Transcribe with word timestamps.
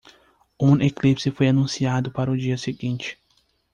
Um 0.59 0.81
eclipse 0.81 1.29
foi 1.29 1.49
anunciado 1.49 2.09
para 2.11 2.31
o 2.31 2.35
dia 2.35 2.57
seguinte. 2.57 3.19